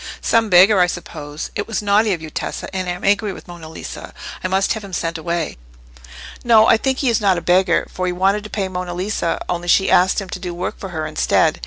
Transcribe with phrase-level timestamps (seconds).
[0.19, 1.51] "Some beggar, I suppose.
[1.55, 4.15] It was naughty of you, Tessa, and I am angry with Monna Lisa.
[4.43, 5.59] I must have him sent away."
[6.43, 9.39] "No, I think he is not a beggar, for he wanted to pay Monna Lisa,
[9.47, 11.59] only she asked him to do work for her instead.